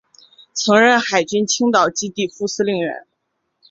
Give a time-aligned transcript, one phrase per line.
[0.53, 3.05] 曾任海军青岛基地副司令员。